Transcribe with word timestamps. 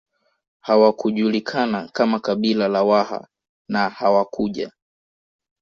Hawakujulikana 0.61 1.87
kama 1.87 2.19
kabila 2.19 2.67
la 2.67 2.83
Waha 2.83 3.27
na 3.69 3.89
hawakuja 3.89 4.71